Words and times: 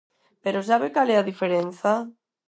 ¿Pero 0.43 0.65
sabe 0.69 0.87
cal 0.95 1.07
é 1.13 1.17
a 1.17 1.27
diferenza? 1.31 1.91